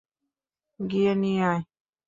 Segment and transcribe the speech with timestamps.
[0.79, 1.61] গিয়ে নিয়ে আয়।